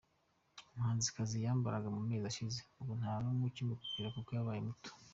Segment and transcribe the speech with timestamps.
[0.75, 4.89] muhanzikazi yambaraga mu mezi ashize ubu nta numwe ukimukwira kuko yabaye muto.